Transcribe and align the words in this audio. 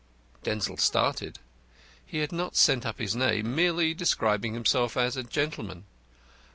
Denzil 0.41 0.77
started. 0.77 1.37
He 2.03 2.21
had 2.21 2.31
not 2.31 2.55
sent 2.55 2.87
up 2.87 2.97
his 2.97 3.15
name, 3.15 3.53
merely 3.53 3.93
describing 3.93 4.55
himself 4.55 4.97
as 4.97 5.15
a 5.15 5.21
gentleman. 5.23 5.85